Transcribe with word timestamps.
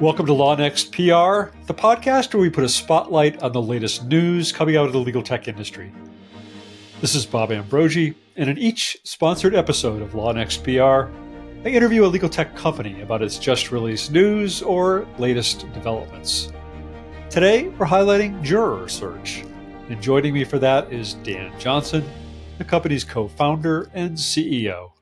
Welcome 0.00 0.26
to 0.26 0.32
Law 0.32 0.54
Next 0.54 0.92
PR, 0.92 1.50
the 1.66 1.74
podcast 1.74 2.32
where 2.32 2.40
we 2.40 2.50
put 2.50 2.62
a 2.62 2.68
spotlight 2.68 3.42
on 3.42 3.50
the 3.50 3.60
latest 3.60 4.04
news 4.06 4.52
coming 4.52 4.76
out 4.76 4.86
of 4.86 4.92
the 4.92 5.00
legal 5.00 5.24
tech 5.24 5.48
industry. 5.48 5.92
This 7.00 7.16
is 7.16 7.26
Bob 7.26 7.50
Ambrogi, 7.50 8.14
and 8.36 8.48
in 8.48 8.58
each 8.58 8.96
sponsored 9.02 9.56
episode 9.56 10.00
of 10.00 10.14
Law 10.14 10.30
Next 10.30 10.62
PR, 10.62 10.70
I 10.70 11.64
interview 11.64 12.04
a 12.04 12.06
legal 12.06 12.28
tech 12.28 12.54
company 12.54 13.00
about 13.02 13.22
its 13.22 13.40
just 13.40 13.72
released 13.72 14.12
news 14.12 14.62
or 14.62 15.04
latest 15.18 15.66
developments. 15.72 16.52
Today, 17.28 17.66
we're 17.70 17.84
highlighting 17.84 18.40
Juror 18.40 18.88
Search, 18.88 19.42
and 19.88 20.00
joining 20.00 20.32
me 20.32 20.44
for 20.44 20.60
that 20.60 20.92
is 20.92 21.14
Dan 21.14 21.58
Johnson, 21.58 22.08
the 22.58 22.64
company's 22.64 23.02
co 23.02 23.26
founder 23.26 23.90
and 23.94 24.16
CEO. 24.16 24.92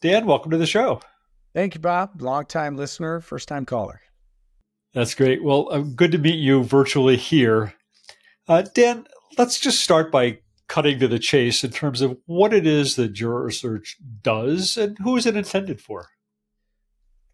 Dan, 0.00 0.24
welcome 0.24 0.50
to 0.52 0.56
the 0.56 0.64
show. 0.64 1.02
Thank 1.54 1.74
you, 1.74 1.80
Bob. 1.80 2.20
Long-time 2.20 2.76
listener, 2.76 3.20
first 3.20 3.48
time 3.48 3.64
caller. 3.64 4.00
That's 4.92 5.14
great. 5.14 5.42
Well, 5.42 5.68
uh, 5.70 5.80
good 5.80 6.12
to 6.12 6.18
meet 6.18 6.36
you 6.36 6.62
virtually 6.64 7.16
here. 7.16 7.74
Uh, 8.46 8.62
Dan, 8.62 9.06
let's 9.38 9.58
just 9.58 9.82
start 9.82 10.12
by 10.12 10.38
cutting 10.68 10.98
to 10.98 11.08
the 11.08 11.18
chase 11.18 11.62
in 11.64 11.70
terms 11.70 12.00
of 12.00 12.16
what 12.26 12.52
it 12.52 12.66
is 12.66 12.96
that 12.96 13.12
Juror 13.12 13.50
Search 13.50 13.96
does 14.22 14.76
and 14.76 14.98
who 14.98 15.16
is 15.16 15.26
it 15.26 15.36
intended 15.36 15.80
for. 15.80 16.08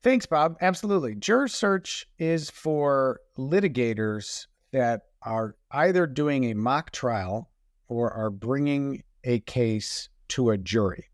Thanks, 0.03 0.27
Bob. 0.27 0.57
Absolutely. 0.61 1.15
Juror 1.15 1.49
Search 1.49 2.07
is 2.19 2.51
for 2.51 3.21
litigators 3.39 4.47
that 4.73 5.03
are 5.23 5.57
either 5.71 6.07
doing 6.07 6.45
a 6.45 6.55
mock 6.55 6.91
trial 6.91 7.51
or 7.89 8.11
are 8.13 8.31
bringing 8.31 9.03
a 9.25 9.41
case 9.41 10.09
to 10.29 10.51
a 10.51 10.57
jury 10.57 11.07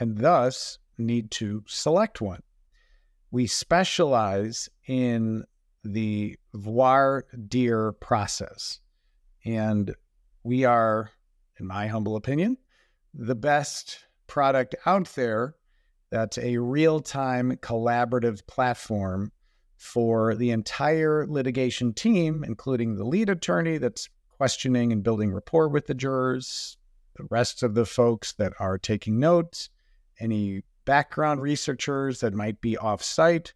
and 0.00 0.18
thus 0.18 0.78
need 0.98 1.30
to 1.32 1.64
select 1.66 2.20
one. 2.20 2.42
We 3.30 3.46
specialize 3.46 4.68
in 4.86 5.44
the 5.82 6.38
voir 6.54 7.26
dire 7.48 7.92
process, 7.92 8.80
and 9.44 9.94
we 10.42 10.64
are, 10.64 11.10
in 11.58 11.66
my 11.66 11.88
humble 11.88 12.16
opinion, 12.16 12.58
the 13.12 13.34
best 13.34 14.04
product 14.26 14.74
out 14.86 15.08
there 15.14 15.56
that's 16.10 16.38
a 16.38 16.58
real 16.58 17.00
time 17.00 17.56
collaborative 17.56 18.46
platform 18.46 19.32
for 19.76 20.34
the 20.34 20.50
entire 20.50 21.26
litigation 21.26 21.92
team, 21.92 22.44
including 22.46 22.96
the 22.96 23.04
lead 23.04 23.28
attorney 23.28 23.78
that's 23.78 24.08
questioning 24.36 24.92
and 24.92 25.02
building 25.02 25.32
rapport 25.32 25.68
with 25.68 25.86
the 25.86 25.94
jurors, 25.94 26.76
the 27.16 27.26
rest 27.30 27.62
of 27.62 27.74
the 27.74 27.84
folks 27.84 28.32
that 28.32 28.52
are 28.58 28.78
taking 28.78 29.18
notes, 29.18 29.70
any 30.20 30.62
background 30.84 31.42
researchers 31.42 32.20
that 32.20 32.34
might 32.34 32.60
be 32.60 32.76
off 32.76 33.02
site, 33.02 33.54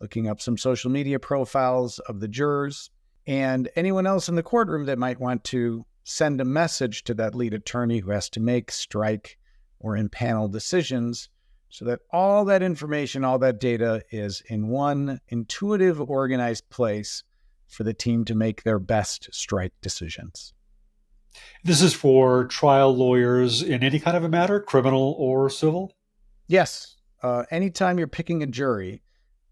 looking 0.00 0.28
up 0.28 0.40
some 0.40 0.56
social 0.56 0.90
media 0.90 1.18
profiles 1.18 1.98
of 2.00 2.20
the 2.20 2.28
jurors, 2.28 2.90
and 3.26 3.68
anyone 3.76 4.06
else 4.06 4.28
in 4.28 4.34
the 4.34 4.42
courtroom 4.42 4.86
that 4.86 4.98
might 4.98 5.20
want 5.20 5.44
to 5.44 5.84
send 6.04 6.40
a 6.40 6.44
message 6.44 7.04
to 7.04 7.14
that 7.14 7.34
lead 7.34 7.54
attorney 7.54 7.98
who 7.98 8.10
has 8.10 8.28
to 8.30 8.40
make, 8.40 8.70
strike, 8.70 9.38
or 9.78 9.96
impanel 9.96 10.50
decisions 10.50 11.28
so 11.68 11.86
that 11.86 12.00
all 12.12 12.44
that 12.44 12.62
information, 12.62 13.24
all 13.24 13.38
that 13.38 13.58
data 13.58 14.02
is 14.10 14.42
in 14.48 14.68
one 14.68 15.20
intuitive, 15.28 16.00
organized 16.00 16.68
place 16.68 17.24
for 17.66 17.82
the 17.82 17.94
team 17.94 18.24
to 18.26 18.34
make 18.34 18.62
their 18.62 18.78
best 18.78 19.28
strike 19.32 19.72
decisions. 19.80 20.52
This 21.64 21.80
is 21.80 21.94
for 21.94 22.44
trial 22.44 22.94
lawyers 22.94 23.62
in 23.62 23.82
any 23.82 23.98
kind 23.98 24.16
of 24.16 24.24
a 24.24 24.28
matter, 24.28 24.60
criminal 24.60 25.16
or 25.18 25.48
civil? 25.48 25.94
Yes. 26.52 26.96
Uh, 27.22 27.44
anytime 27.50 27.96
you're 27.96 28.06
picking 28.06 28.42
a 28.42 28.46
jury 28.46 29.02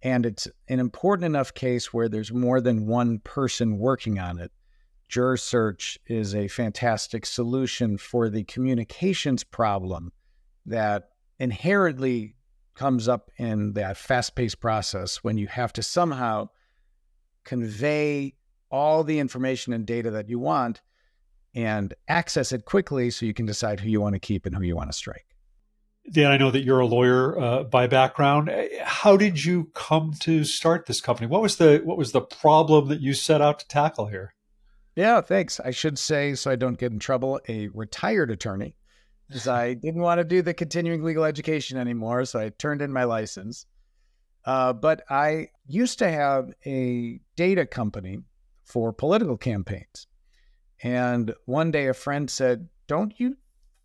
and 0.03 0.27
it's 0.27 0.47
an 0.69 0.79
important 0.79 1.25
enough 1.25 1.55
case 1.55 1.95
where 1.95 2.11
there's 2.11 2.31
more 2.31 2.61
than 2.61 2.87
one 2.87 3.21
person 3.21 3.79
working 3.79 4.19
on 4.19 4.39
it, 4.39 4.53
Juror 5.09 5.39
Search 5.39 5.99
is 6.09 6.35
a 6.35 6.47
fantastic 6.49 7.25
solution 7.25 7.97
for 7.97 8.29
the 8.29 8.45
communications 8.45 9.45
problem 9.45 10.13
that 10.67 11.09
inherently 11.39 12.37
comes 12.75 13.09
up 13.09 13.31
in 13.39 13.73
that 13.73 13.97
fast 13.97 14.35
paced 14.35 14.61
process 14.61 15.25
when 15.25 15.39
you 15.39 15.47
have 15.47 15.73
to 15.73 15.83
somehow 15.83 16.51
convey 17.45 18.35
all 18.71 19.05
the 19.05 19.19
information 19.19 19.73
and 19.73 19.87
data 19.87 20.11
that 20.11 20.29
you 20.29 20.39
want 20.39 20.83
and 21.55 21.95
access 22.09 22.53
it 22.53 22.67
quickly 22.67 23.09
so 23.09 23.25
you 23.25 23.33
can 23.33 23.47
decide 23.47 23.81
who 23.81 23.89
you 23.89 24.03
want 24.03 24.15
to 24.15 24.21
keep 24.21 24.45
and 24.45 24.55
who 24.55 24.63
you 24.63 24.77
want 24.77 24.93
to 24.93 24.97
strike. 24.99 25.30
Dan, 26.09 26.31
I 26.31 26.39
know 26.39 26.51
that 26.51 26.65
you're 26.65 26.81
a 26.81 26.87
lawyer 26.87 27.39
uh, 27.39 27.63
by 27.65 27.87
background. 27.87 28.49
Eh, 28.49 28.69
how 28.83 29.17
did 29.17 29.45
you 29.45 29.71
come 29.75 30.13
to 30.21 30.45
start 30.45 30.87
this 30.87 31.01
company? 31.01 31.27
What 31.27 31.43
was 31.43 31.57
the 31.57 31.81
what 31.85 31.99
was 31.99 32.13
the 32.13 32.21
problem 32.21 32.89
that 32.89 33.01
you 33.01 33.15
set 33.15 33.41
out 33.41 33.61
to 33.61 33.69
tackle 33.69 34.07
here? 34.07 34.35
Yeah, 34.97 35.21
thanks. 35.21 35.61
I 35.61 35.71
should 35.71 35.99
say, 35.99 36.35
so 36.35 36.51
I 36.51 36.57
don't 36.57 36.79
get 36.79 36.93
in 36.93 36.99
trouble, 36.99 37.41
a 37.49 37.69
retired 37.69 38.31
attorney, 38.31 38.77
because 39.29 39.47
I 39.47 39.75
didn't 39.83 40.03
want 40.03 40.19
to 40.19 40.25
do 40.25 40.43
the 40.43 40.55
continuing 40.55 41.05
legal 41.05 41.25
education 41.25 41.79
anymore, 41.79 42.25
so 42.25 42.41
I 42.41 42.49
turned 42.51 42.83
in 42.83 42.93
my 42.93 43.05
license. 43.05 43.67
Uh, 44.45 44.73
but 44.73 45.03
I 45.11 45.49
used 45.67 45.99
to 45.99 46.11
have 46.11 46.51
a 46.67 47.21
data 47.37 47.67
company 47.67 48.19
for 48.65 48.93
political 48.93 49.37
campaigns, 49.37 50.07
and 50.83 51.35
one 51.45 51.71
day 51.71 51.87
a 51.87 51.95
friend 51.95 52.29
said, 52.29 52.69
"Don't 52.89 53.13
you 53.21 53.37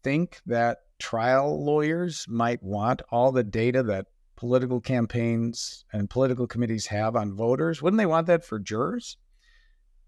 think 0.01 0.39
that 0.45 0.84
trial 0.99 1.63
lawyers 1.63 2.25
might 2.27 2.61
want 2.63 3.01
all 3.09 3.31
the 3.31 3.43
data 3.43 3.83
that 3.83 4.07
political 4.35 4.81
campaigns 4.81 5.85
and 5.93 6.09
political 6.09 6.47
committees 6.47 6.87
have 6.87 7.15
on 7.15 7.35
voters. 7.35 7.81
Wouldn't 7.81 7.97
they 7.97 8.05
want 8.05 8.27
that 8.27 8.45
for 8.45 8.59
jurors? 8.59 9.17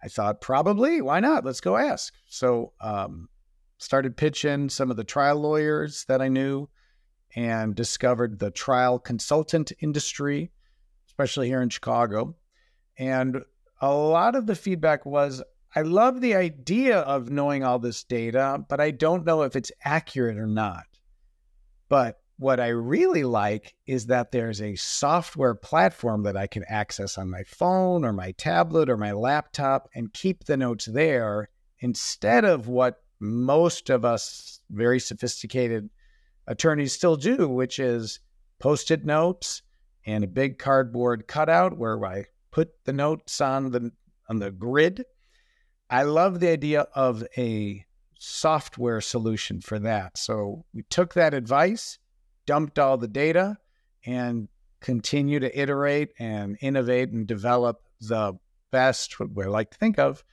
I 0.03 0.07
thought 0.07 0.41
probably. 0.41 1.01
Why 1.01 1.19
not? 1.19 1.45
Let's 1.45 1.61
go 1.61 1.77
ask. 1.77 2.13
So, 2.27 2.73
um, 2.81 3.29
started 3.77 4.17
pitching 4.17 4.69
some 4.69 4.91
of 4.91 4.97
the 4.97 5.03
trial 5.03 5.39
lawyers 5.39 6.05
that 6.07 6.21
I 6.21 6.27
knew 6.27 6.69
and 7.35 7.75
discovered 7.75 8.39
the 8.39 8.51
trial 8.51 8.99
consultant 8.99 9.71
industry, 9.79 10.51
especially 11.07 11.47
here 11.47 11.61
in 11.61 11.69
Chicago. 11.69 12.35
And 12.97 13.41
a 13.79 13.93
lot 13.93 14.35
of 14.35 14.47
the 14.47 14.55
feedback 14.55 15.05
was 15.05 15.43
I 15.75 15.81
love 15.81 16.21
the 16.21 16.35
idea 16.35 16.99
of 16.99 17.29
knowing 17.29 17.63
all 17.63 17.79
this 17.79 18.03
data, 18.03 18.63
but 18.67 18.79
I 18.79 18.91
don't 18.91 19.25
know 19.25 19.43
if 19.43 19.55
it's 19.55 19.71
accurate 19.83 20.37
or 20.37 20.47
not. 20.47 20.85
But 21.89 22.19
what 22.37 22.59
I 22.59 22.67
really 22.67 23.23
like 23.23 23.75
is 23.85 24.07
that 24.07 24.31
there's 24.31 24.61
a 24.61 24.75
software 24.75 25.55
platform 25.55 26.23
that 26.23 26.37
I 26.37 26.47
can 26.47 26.63
access 26.67 27.17
on 27.17 27.29
my 27.29 27.43
phone 27.43 28.05
or 28.05 28.13
my 28.13 28.31
tablet 28.33 28.89
or 28.89 28.97
my 28.97 29.11
laptop 29.11 29.89
and 29.95 30.13
keep 30.13 30.45
the 30.45 30.57
notes 30.57 30.85
there 30.85 31.49
instead 31.79 32.45
of 32.45 32.67
what 32.67 33.01
most 33.19 33.89
of 33.89 34.05
us 34.05 34.61
very 34.69 34.99
sophisticated 34.99 35.89
attorneys 36.45 36.93
still 36.93 37.15
do, 37.15 37.47
which 37.47 37.79
is 37.79 38.19
post 38.59 38.91
it 38.91 39.03
notes 39.03 39.63
and 40.05 40.23
a 40.23 40.27
big 40.27 40.59
cardboard 40.59 41.27
cutout 41.27 41.77
where 41.77 42.03
I 42.05 42.25
put 42.51 42.69
the 42.85 42.93
notes 42.93 43.41
on 43.41 43.71
the 43.71 43.91
on 44.29 44.39
the 44.39 44.51
grid 44.51 45.05
I 45.89 46.03
love 46.03 46.39
the 46.39 46.49
idea 46.49 46.81
of 46.93 47.23
a 47.37 47.85
software 48.19 49.01
solution 49.01 49.61
for 49.61 49.79
that. 49.79 50.17
So 50.17 50.65
we 50.73 50.83
took 50.83 51.13
that 51.13 51.33
advice, 51.33 51.99
dumped 52.45 52.79
all 52.79 52.97
the 52.97 53.07
data, 53.07 53.57
and 54.05 54.49
continue 54.79 55.39
to 55.39 55.59
iterate 55.59 56.09
and 56.19 56.57
innovate 56.61 57.11
and 57.11 57.25
develop 57.25 57.81
the 58.01 58.33
best, 58.71 59.19
what 59.19 59.33
we 59.33 59.45
like 59.45 59.71
to 59.71 59.77
think 59.77 59.97
of, 59.97 60.23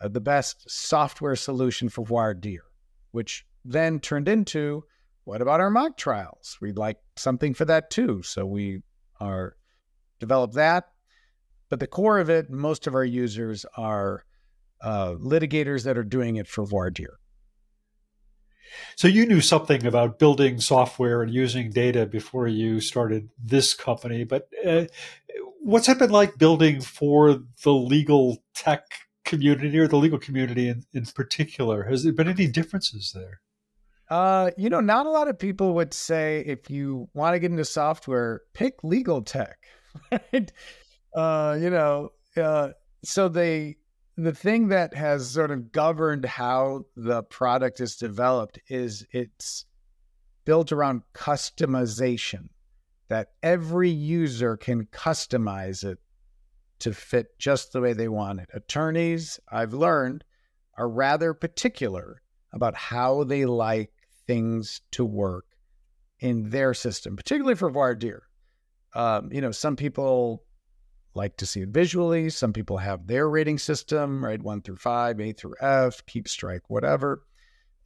uh, 0.00 0.08
the 0.08 0.20
best 0.20 0.68
software 0.68 1.36
solution 1.36 1.88
for 1.88 2.04
voir 2.04 2.34
dire, 2.34 2.64
which 3.10 3.46
then 3.64 4.00
turned 4.00 4.28
into 4.28 4.84
what 5.24 5.40
about 5.40 5.60
our 5.60 5.70
mock 5.70 5.96
trials? 5.96 6.58
We'd 6.60 6.76
like 6.76 6.98
something 7.16 7.54
for 7.54 7.64
that 7.64 7.90
too. 7.90 8.22
So 8.22 8.44
we 8.44 8.82
are 9.20 9.56
developed 10.20 10.54
that. 10.54 10.88
But 11.70 11.80
the 11.80 11.86
core 11.86 12.18
of 12.18 12.28
it, 12.28 12.50
most 12.50 12.86
of 12.86 12.94
our 12.94 13.04
users 13.04 13.64
are 13.76 14.24
uh, 14.80 15.14
litigators 15.14 15.84
that 15.84 15.96
are 15.96 16.04
doing 16.04 16.36
it 16.36 16.46
for 16.46 16.64
voir 16.64 16.90
dire. 16.90 17.18
So 18.96 19.08
you 19.08 19.26
knew 19.26 19.40
something 19.40 19.86
about 19.86 20.18
building 20.18 20.60
software 20.60 21.22
and 21.22 21.32
using 21.32 21.70
data 21.70 22.06
before 22.06 22.48
you 22.48 22.80
started 22.80 23.28
this 23.38 23.74
company, 23.74 24.24
but 24.24 24.48
uh, 24.66 24.84
what's 25.60 25.88
it 25.88 25.98
been 25.98 26.10
like 26.10 26.38
building 26.38 26.80
for 26.80 27.40
the 27.62 27.72
legal 27.72 28.42
tech 28.54 28.84
community 29.24 29.78
or 29.78 29.88
the 29.88 29.96
legal 29.96 30.18
community 30.18 30.68
in, 30.68 30.84
in 30.92 31.06
particular? 31.06 31.84
Has 31.84 32.04
there 32.04 32.12
been 32.12 32.28
any 32.28 32.46
differences 32.46 33.12
there? 33.14 33.40
Uh, 34.10 34.50
you 34.56 34.68
know, 34.68 34.80
not 34.80 35.06
a 35.06 35.10
lot 35.10 35.28
of 35.28 35.38
people 35.38 35.74
would 35.74 35.94
say 35.94 36.44
if 36.46 36.70
you 36.70 37.08
want 37.14 37.34
to 37.34 37.38
get 37.38 37.50
into 37.50 37.64
software, 37.64 38.42
pick 38.52 38.82
legal 38.82 39.22
tech. 39.22 39.58
Right? 40.10 40.50
Uh, 41.14 41.56
you 41.60 41.70
know, 41.70 42.10
uh, 42.36 42.70
so 43.04 43.28
they 43.28 43.76
the 44.16 44.32
thing 44.34 44.68
that 44.68 44.94
has 44.94 45.30
sort 45.30 45.50
of 45.50 45.72
governed 45.72 46.24
how 46.24 46.84
the 46.96 47.22
product 47.24 47.80
is 47.80 47.96
developed 47.96 48.58
is 48.68 49.06
it's 49.10 49.66
built 50.44 50.70
around 50.72 51.02
customization 51.14 52.48
that 53.08 53.32
every 53.42 53.90
user 53.90 54.56
can 54.56 54.86
customize 54.86 55.84
it 55.84 55.98
to 56.78 56.92
fit 56.92 57.38
just 57.38 57.72
the 57.72 57.80
way 57.80 57.92
they 57.92 58.08
want 58.08 58.40
it. 58.40 58.48
Attorneys, 58.52 59.40
I've 59.50 59.72
learned, 59.72 60.24
are 60.76 60.88
rather 60.88 61.34
particular 61.34 62.22
about 62.52 62.74
how 62.74 63.24
they 63.24 63.44
like 63.44 63.92
things 64.26 64.80
to 64.92 65.04
work 65.04 65.46
in 66.20 66.50
their 66.50 66.74
system, 66.74 67.16
particularly 67.16 67.54
for 67.54 67.70
voir 67.70 67.94
dire. 67.94 68.22
Um, 68.94 69.30
you 69.32 69.40
know, 69.40 69.50
some 69.50 69.76
people 69.76 70.44
like 71.14 71.36
to 71.38 71.46
see 71.46 71.60
it 71.60 71.68
visually. 71.68 72.30
Some 72.30 72.52
people 72.52 72.78
have 72.78 73.06
their 73.06 73.28
rating 73.28 73.58
system, 73.58 74.24
right? 74.24 74.42
One 74.42 74.62
through 74.62 74.76
five, 74.76 75.20
A 75.20 75.32
through 75.32 75.54
F, 75.60 76.04
keep 76.06 76.28
strike, 76.28 76.62
whatever. 76.68 77.22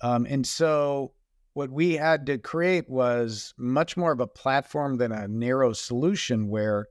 Um, 0.01 0.27
and 0.29 0.47
so 0.47 1.13
what 1.55 1.71
we 1.71 1.95
had 1.95 2.27
to 2.27 2.39
create 2.39 2.89
was 2.89 3.53
much 3.59 3.97
more 3.97 4.13
of 4.13 4.21
a 4.21 4.27
platform 4.27 4.97
than 4.97 5.13
a 5.13 5.27
narrow 5.27 5.73
solution 5.73 6.49
where 6.49 6.87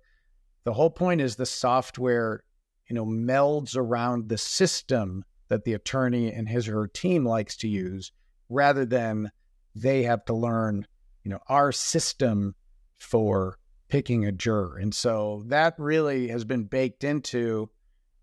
the 0.65 0.73
whole 0.73 0.89
point 0.89 1.21
is 1.21 1.35
the 1.35 1.45
software, 1.45 2.43
you 2.89 2.93
know, 2.93 3.05
melds 3.05 3.77
around 3.77 4.27
the 4.27 4.37
system 4.37 5.23
that 5.47 5.63
the 5.63 5.73
attorney 5.73 6.31
and 6.31 6.49
his 6.49 6.67
or 6.67 6.73
her 6.73 6.87
team 6.87 7.25
likes 7.25 7.55
to 7.57 7.67
use 7.69 8.11
rather 8.49 8.85
than 8.85 9.31
they 9.73 10.03
have 10.03 10.25
to 10.25 10.33
learn, 10.33 10.85
you 11.23 11.31
know, 11.31 11.39
our 11.47 11.71
system 11.71 12.53
for 12.97 13.57
picking 13.87 14.25
a 14.25 14.31
juror. 14.31 14.77
And 14.77 14.93
so 14.93 15.43
that 15.47 15.75
really 15.77 16.27
has 16.29 16.43
been 16.43 16.63
baked 16.63 17.03
into 17.03 17.69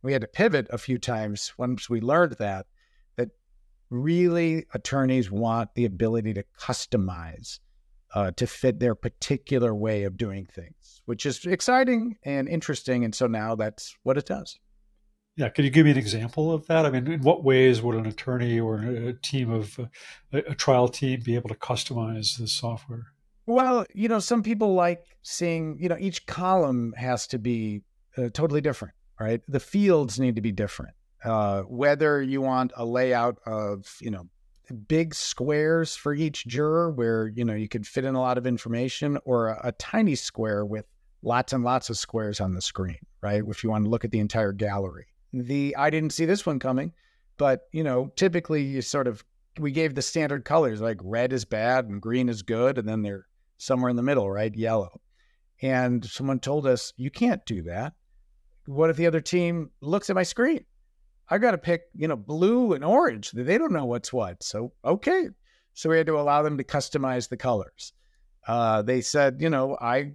we 0.02 0.12
had 0.12 0.20
to 0.20 0.28
pivot 0.28 0.66
a 0.70 0.76
few 0.76 0.98
times 0.98 1.54
once 1.56 1.88
we 1.88 2.00
learned 2.00 2.32
that 2.38 2.66
that 3.16 3.30
really 3.88 4.66
attorneys 4.74 5.30
want 5.30 5.74
the 5.74 5.86
ability 5.86 6.34
to 6.34 6.44
customize 6.60 7.58
uh, 8.14 8.30
to 8.32 8.46
fit 8.46 8.78
their 8.78 8.94
particular 8.94 9.74
way 9.74 10.04
of 10.04 10.18
doing 10.18 10.46
things, 10.46 11.02
which 11.06 11.24
is 11.24 11.44
exciting 11.46 12.16
and 12.22 12.48
interesting. 12.48 13.02
And 13.04 13.14
so 13.14 13.26
now 13.26 13.54
that's 13.54 13.96
what 14.02 14.18
it 14.18 14.26
does. 14.26 14.58
Yeah, 15.36 15.48
could 15.48 15.64
you 15.64 15.70
give 15.70 15.86
me 15.86 15.90
an 15.90 15.98
example 15.98 16.52
of 16.52 16.66
that? 16.66 16.86
I 16.86 16.90
mean, 16.90 17.10
in 17.10 17.22
what 17.22 17.42
ways 17.42 17.82
would 17.82 17.96
an 17.96 18.06
attorney 18.06 18.60
or 18.60 18.76
a 18.76 19.14
team 19.14 19.50
of 19.50 19.80
a, 20.32 20.38
a 20.38 20.54
trial 20.54 20.86
team 20.86 21.22
be 21.24 21.34
able 21.34 21.48
to 21.48 21.56
customize 21.56 22.38
the 22.38 22.46
software? 22.46 23.13
Well, 23.46 23.84
you 23.94 24.08
know, 24.08 24.20
some 24.20 24.42
people 24.42 24.74
like 24.74 25.04
seeing, 25.22 25.78
you 25.78 25.88
know, 25.88 25.96
each 25.98 26.26
column 26.26 26.94
has 26.96 27.26
to 27.28 27.38
be 27.38 27.82
uh, 28.16 28.30
totally 28.32 28.60
different, 28.60 28.94
right? 29.20 29.42
The 29.48 29.60
fields 29.60 30.18
need 30.18 30.36
to 30.36 30.40
be 30.40 30.52
different. 30.52 30.94
Uh, 31.24 31.62
whether 31.62 32.22
you 32.22 32.40
want 32.40 32.72
a 32.76 32.84
layout 32.84 33.38
of, 33.46 33.96
you 34.00 34.10
know, 34.10 34.28
big 34.88 35.14
squares 35.14 35.94
for 35.94 36.14
each 36.14 36.46
juror 36.46 36.90
where, 36.90 37.28
you 37.28 37.44
know, 37.44 37.54
you 37.54 37.68
could 37.68 37.86
fit 37.86 38.04
in 38.04 38.14
a 38.14 38.20
lot 38.20 38.38
of 38.38 38.46
information 38.46 39.18
or 39.24 39.48
a, 39.48 39.68
a 39.68 39.72
tiny 39.72 40.14
square 40.14 40.64
with 40.64 40.86
lots 41.22 41.52
and 41.52 41.64
lots 41.64 41.90
of 41.90 41.98
squares 41.98 42.40
on 42.40 42.54
the 42.54 42.62
screen, 42.62 42.98
right? 43.20 43.42
If 43.46 43.62
you 43.62 43.70
want 43.70 43.84
to 43.84 43.90
look 43.90 44.04
at 44.04 44.10
the 44.10 44.20
entire 44.20 44.52
gallery. 44.52 45.06
The 45.32 45.74
I 45.76 45.90
didn't 45.90 46.12
see 46.12 46.24
this 46.24 46.46
one 46.46 46.58
coming, 46.58 46.92
but, 47.36 47.68
you 47.72 47.82
know, 47.82 48.12
typically 48.16 48.62
you 48.62 48.80
sort 48.82 49.06
of 49.06 49.24
we 49.58 49.70
gave 49.70 49.94
the 49.94 50.02
standard 50.02 50.44
colors 50.44 50.80
like 50.80 50.98
red 51.02 51.32
is 51.32 51.44
bad 51.44 51.86
and 51.86 52.00
green 52.00 52.28
is 52.28 52.42
good 52.42 52.78
and 52.78 52.88
then 52.88 53.02
they're 53.02 53.26
somewhere 53.58 53.90
in 53.90 53.96
the 53.96 54.02
middle, 54.02 54.30
right? 54.30 54.54
Yellow. 54.54 55.00
And 55.62 56.04
someone 56.04 56.40
told 56.40 56.66
us, 56.66 56.92
you 56.96 57.10
can't 57.10 57.44
do 57.46 57.62
that. 57.62 57.94
What 58.66 58.90
if 58.90 58.96
the 58.96 59.06
other 59.06 59.20
team 59.20 59.70
looks 59.80 60.10
at 60.10 60.16
my 60.16 60.22
screen? 60.22 60.64
I 61.28 61.38
got 61.38 61.52
to 61.52 61.58
pick, 61.58 61.82
you 61.94 62.08
know, 62.08 62.16
blue 62.16 62.74
and 62.74 62.84
orange. 62.84 63.30
They 63.30 63.56
don't 63.56 63.72
know 63.72 63.86
what's 63.86 64.12
what. 64.12 64.42
So, 64.42 64.72
okay. 64.84 65.28
So 65.72 65.90
we 65.90 65.96
had 65.96 66.06
to 66.06 66.18
allow 66.18 66.42
them 66.42 66.58
to 66.58 66.64
customize 66.64 67.28
the 67.28 67.36
colors. 67.36 67.92
Uh, 68.46 68.82
they 68.82 69.00
said, 69.00 69.40
you 69.40 69.50
know, 69.50 69.76
I, 69.80 70.12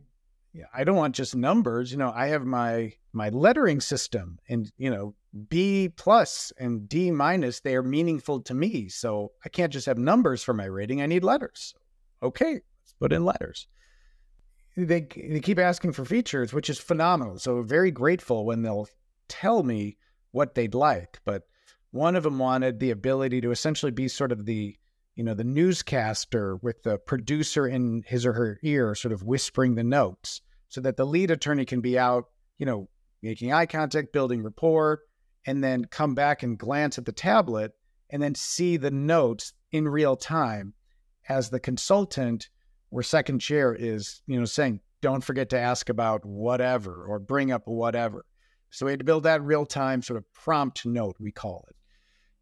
I 0.73 0.83
don't 0.83 0.95
want 0.95 1.15
just 1.15 1.35
numbers. 1.35 1.91
You 1.91 1.97
know, 1.97 2.11
I 2.15 2.27
have 2.27 2.45
my 2.45 2.93
my 3.11 3.29
lettering 3.29 3.81
system, 3.81 4.37
and 4.47 4.71
you 4.77 4.89
know, 4.89 5.15
B 5.49 5.89
plus 5.89 6.53
and 6.57 6.87
D 6.87 7.11
minus. 7.11 7.59
They 7.59 7.75
are 7.75 7.83
meaningful 7.83 8.41
to 8.41 8.53
me. 8.53 8.89
So 8.89 9.31
I 9.43 9.49
can't 9.49 9.73
just 9.73 9.85
have 9.85 9.97
numbers 9.97 10.43
for 10.43 10.53
my 10.53 10.65
rating. 10.65 11.01
I 11.01 11.07
need 11.07 11.23
letters. 11.23 11.73
Okay, 12.21 12.61
put 12.99 13.13
in 13.13 13.25
letters. 13.25 13.67
They, 14.77 15.01
they 15.01 15.39
keep 15.41 15.59
asking 15.59 15.93
for 15.93 16.05
features, 16.05 16.53
which 16.53 16.69
is 16.69 16.79
phenomenal. 16.79 17.39
So 17.39 17.61
very 17.61 17.91
grateful 17.91 18.45
when 18.45 18.61
they'll 18.61 18.87
tell 19.27 19.63
me 19.63 19.97
what 20.31 20.55
they'd 20.55 20.75
like. 20.75 21.19
But 21.25 21.43
one 21.91 22.15
of 22.15 22.23
them 22.23 22.39
wanted 22.39 22.79
the 22.79 22.91
ability 22.91 23.41
to 23.41 23.51
essentially 23.51 23.91
be 23.91 24.07
sort 24.07 24.31
of 24.31 24.45
the, 24.45 24.77
you 25.15 25.23
know, 25.23 25.33
the 25.33 25.43
newscaster 25.43 26.55
with 26.57 26.83
the 26.83 26.97
producer 26.97 27.67
in 27.67 28.03
his 28.05 28.25
or 28.25 28.33
her 28.33 28.59
ear, 28.63 28.95
sort 28.95 29.11
of 29.11 29.23
whispering 29.23 29.75
the 29.75 29.83
notes, 29.83 30.41
so 30.69 30.81
that 30.81 30.97
the 30.97 31.05
lead 31.05 31.31
attorney 31.31 31.65
can 31.65 31.81
be 31.81 31.97
out, 31.97 32.25
you 32.57 32.65
know, 32.65 32.87
making 33.21 33.51
eye 33.51 33.65
contact, 33.65 34.13
building 34.13 34.43
rapport, 34.43 35.01
and 35.45 35.63
then 35.63 35.85
come 35.85 36.15
back 36.15 36.43
and 36.43 36.57
glance 36.57 36.97
at 36.97 37.05
the 37.05 37.11
tablet 37.11 37.73
and 38.09 38.21
then 38.21 38.35
see 38.35 38.77
the 38.77 38.91
notes 38.91 39.53
in 39.71 39.87
real 39.87 40.15
time 40.15 40.73
as 41.27 41.49
the 41.49 41.59
consultant 41.59 42.49
where 42.89 43.03
second 43.03 43.39
chair 43.39 43.75
is, 43.77 44.21
you 44.27 44.39
know, 44.39 44.45
saying, 44.45 44.79
don't 45.01 45.23
forget 45.23 45.49
to 45.49 45.59
ask 45.59 45.89
about 45.89 46.25
whatever 46.25 47.05
or 47.05 47.19
bring 47.19 47.51
up 47.51 47.67
whatever. 47.67 48.25
So 48.71 48.85
we 48.85 48.91
had 48.91 48.99
to 48.99 49.05
build 49.05 49.23
that 49.23 49.41
real 49.43 49.65
time 49.65 50.01
sort 50.01 50.17
of 50.17 50.31
prompt 50.33 50.85
note, 50.85 51.15
we 51.19 51.31
call 51.31 51.65
it. 51.69 51.75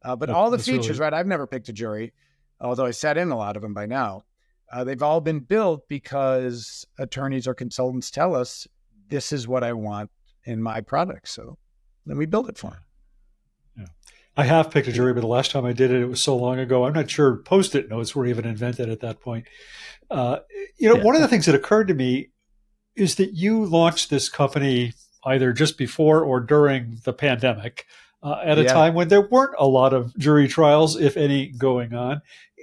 Uh, 0.04 0.16
but 0.16 0.30
all 0.30 0.50
the 0.50 0.60
features, 0.60 1.00
really... 1.00 1.02
right? 1.02 1.14
I've 1.14 1.28
never 1.28 1.48
picked 1.48 1.70
a 1.70 1.74
jury, 1.74 2.14
although 2.60 2.86
I 2.86 2.92
sat 2.92 3.18
in 3.18 3.32
a 3.32 3.38
lot 3.38 3.56
of 3.56 3.62
them 3.62 3.74
by 3.74 3.86
now. 3.86 4.24
Uh, 4.72 4.84
they've 4.84 5.02
all 5.02 5.22
been 5.22 5.40
built 5.40 5.88
because 5.88 6.86
attorneys 7.00 7.48
or 7.48 7.54
consultants 7.54 8.12
tell 8.12 8.36
us 8.36 8.68
this 9.08 9.32
is 9.32 9.48
what 9.48 9.64
I 9.64 9.74
want 9.74 10.12
in 10.44 10.62
my 10.62 10.82
product. 10.82 11.30
So 11.30 11.58
then 12.06 12.18
we 12.18 12.26
build 12.26 12.50
it 12.50 12.58
for 12.58 12.72
them. 12.72 12.82
I 14.38 14.44
have 14.44 14.70
picked 14.70 14.88
a 14.88 14.92
jury, 14.92 15.14
but 15.14 15.22
the 15.22 15.28
last 15.28 15.50
time 15.50 15.66
I 15.66 15.74
did 15.74 15.90
it, 15.90 16.00
it 16.00 16.06
was 16.06 16.22
so 16.22 16.38
long 16.38 16.60
ago. 16.60 16.86
I'm 16.86 16.94
not 16.94 17.10
sure 17.10 17.38
post-it 17.38 17.90
notes 17.90 18.16
were 18.16 18.28
even 18.28 18.46
invented 18.46 18.88
at 18.88 19.00
that 19.00 19.20
point. 19.20 19.48
Uh, 20.12 20.38
you 20.78 20.88
know, 20.88 20.96
yeah. 20.98 21.04
one 21.04 21.16
of 21.16 21.22
the 21.22 21.28
things 21.28 21.48
that 21.48 21.56
occurred 21.56 21.88
to 21.88 21.96
me 21.96 22.30
is 22.96 23.16
that 23.16 23.34
you 23.34 23.66
launched 23.66 24.12
this 24.12 24.30
company 24.30 24.94
either 25.26 25.52
just 25.54 25.76
before 25.76 26.24
or 26.24 26.40
during 26.40 27.00
the 27.04 27.14
pandemic, 27.14 27.86
uh, 28.22 28.40
at 28.44 28.60
a 28.60 28.64
yeah. 28.64 28.74
time 28.74 28.94
when 28.94 29.08
there 29.08 29.28
weren't 29.28 29.56
a 29.58 29.68
lot 29.68 29.92
of 29.94 30.16
jury 30.18 30.48
trials, 30.48 31.00
if 31.00 31.18
any, 31.18 31.48
going 31.48 31.94
on. 31.94 32.22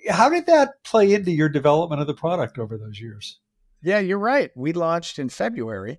How 0.08 0.28
did 0.28 0.46
that 0.46 0.82
play 0.84 1.12
into 1.12 1.32
your 1.32 1.48
development 1.48 2.00
of 2.00 2.06
the 2.06 2.14
product 2.14 2.58
over 2.58 2.78
those 2.78 3.00
years? 3.00 3.40
Yeah, 3.82 3.98
you're 3.98 4.18
right. 4.18 4.50
We 4.54 4.72
launched 4.72 5.18
in 5.18 5.28
February. 5.28 5.98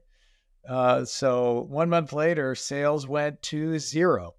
Uh, 0.67 1.05
so 1.05 1.65
one 1.69 1.89
month 1.89 2.13
later, 2.13 2.55
sales 2.55 3.07
went 3.07 3.41
to 3.43 3.77
zero 3.77 4.35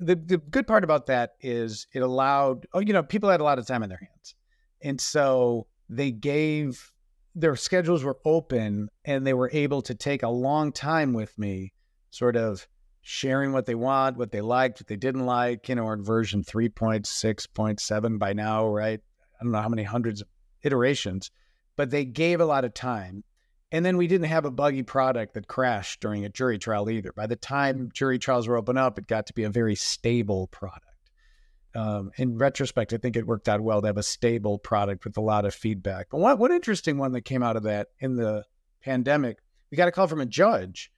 the 0.00 0.14
the 0.14 0.38
good 0.38 0.66
part 0.66 0.84
about 0.84 1.06
that 1.06 1.32
is 1.40 1.86
it 1.92 2.00
allowed 2.00 2.66
oh 2.72 2.78
you 2.78 2.92
know 2.92 3.02
people 3.02 3.28
had 3.28 3.40
a 3.40 3.44
lot 3.44 3.58
of 3.58 3.66
time 3.66 3.82
on 3.82 3.88
their 3.88 3.98
hands. 3.98 4.34
And 4.82 5.00
so 5.00 5.66
they 5.88 6.10
gave 6.10 6.92
their 7.34 7.56
schedules 7.56 8.04
were 8.04 8.18
open 8.24 8.88
and 9.04 9.26
they 9.26 9.34
were 9.34 9.50
able 9.52 9.82
to 9.82 9.94
take 9.94 10.22
a 10.22 10.28
long 10.28 10.72
time 10.72 11.12
with 11.12 11.36
me 11.38 11.72
sort 12.10 12.36
of 12.36 12.66
sharing 13.00 13.52
what 13.52 13.66
they 13.66 13.74
want 13.74 14.16
what 14.16 14.30
they 14.30 14.40
liked 14.40 14.80
what 14.80 14.86
they 14.86 14.96
didn't 14.96 15.26
like 15.26 15.68
you 15.68 15.74
know 15.74 15.84
we're 15.84 15.94
in 15.94 16.04
version 16.04 16.42
3.6.7 16.42 18.18
by 18.18 18.32
now 18.32 18.68
right? 18.68 19.00
I 19.40 19.44
don't 19.44 19.52
know 19.52 19.62
how 19.62 19.68
many 19.68 19.84
hundreds 19.84 20.20
of 20.20 20.28
iterations 20.62 21.30
but 21.76 21.90
they 21.90 22.04
gave 22.04 22.40
a 22.40 22.44
lot 22.44 22.64
of 22.64 22.74
time 22.74 23.24
and 23.70 23.84
then 23.84 23.96
we 23.96 24.06
didn't 24.06 24.28
have 24.28 24.44
a 24.44 24.50
buggy 24.50 24.82
product 24.82 25.34
that 25.34 25.46
crashed 25.46 26.00
during 26.00 26.24
a 26.24 26.30
jury 26.30 26.58
trial 26.58 26.88
either. 26.88 27.12
By 27.12 27.26
the 27.26 27.36
time 27.36 27.90
jury 27.92 28.18
trials 28.18 28.48
were 28.48 28.56
open 28.56 28.78
up, 28.78 28.98
it 28.98 29.06
got 29.06 29.26
to 29.26 29.34
be 29.34 29.44
a 29.44 29.50
very 29.50 29.74
stable 29.74 30.46
product. 30.46 30.84
Um, 31.74 32.10
in 32.16 32.38
retrospect, 32.38 32.94
I 32.94 32.96
think 32.96 33.14
it 33.14 33.26
worked 33.26 33.48
out 33.48 33.60
well 33.60 33.82
to 33.82 33.86
have 33.86 33.98
a 33.98 34.02
stable 34.02 34.58
product 34.58 35.04
with 35.04 35.18
a 35.18 35.20
lot 35.20 35.44
of 35.44 35.54
feedback. 35.54 36.08
But 36.10 36.18
one, 36.18 36.38
one 36.38 36.52
interesting 36.52 36.96
one 36.96 37.12
that 37.12 37.22
came 37.22 37.42
out 37.42 37.56
of 37.56 37.64
that 37.64 37.88
in 38.00 38.16
the 38.16 38.44
pandemic, 38.82 39.38
we 39.70 39.76
got 39.76 39.88
a 39.88 39.92
call 39.92 40.06
from 40.06 40.22
a 40.22 40.26
judge 40.26 40.90